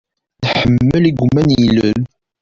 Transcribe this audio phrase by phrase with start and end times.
[0.45, 2.01] Nḥemmel igumma n yilel.